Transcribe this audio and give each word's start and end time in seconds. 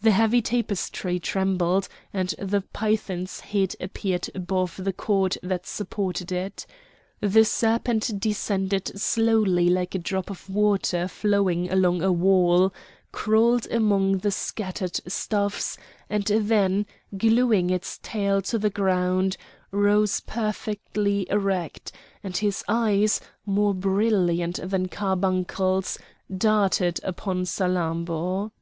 The 0.00 0.12
heavy 0.12 0.40
tapestry 0.42 1.18
trembled, 1.18 1.88
and 2.12 2.28
the 2.38 2.60
python's 2.60 3.40
head 3.40 3.74
appeared 3.80 4.30
above 4.32 4.76
the 4.78 4.92
cord 4.92 5.38
that 5.42 5.66
supported 5.66 6.30
it. 6.30 6.66
The 7.18 7.44
serpent 7.44 8.20
descended 8.20 8.96
slowly 9.00 9.68
like 9.68 9.96
a 9.96 9.98
drop 9.98 10.30
of 10.30 10.48
water 10.48 11.08
flowing 11.08 11.68
along 11.68 12.00
a 12.00 12.12
wall, 12.12 12.72
crawled 13.10 13.66
among 13.72 14.18
the 14.18 14.30
scattered 14.30 15.00
stuffs, 15.10 15.76
and 16.08 16.22
then, 16.26 16.86
gluing 17.18 17.70
its 17.70 17.98
tail 18.04 18.40
to 18.42 18.56
the 18.56 18.70
ground, 18.70 19.36
rose 19.72 20.20
perfectly 20.20 21.28
erect; 21.28 21.90
and 22.22 22.36
his 22.36 22.62
eyes, 22.68 23.20
more 23.44 23.74
brilliant 23.74 24.60
than 24.62 24.86
carbuncles, 24.86 25.98
darted 26.38 27.00
upon 27.02 27.42
Salammbô. 27.44 28.52